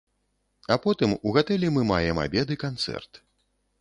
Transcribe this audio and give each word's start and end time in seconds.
А 0.75 0.77
потым 0.85 1.13
у 1.27 1.33
гатэлі 1.37 1.69
мы 1.75 1.81
маем 1.93 2.17
абед 2.25 2.55
і 2.57 2.59
канцэрт. 2.65 3.25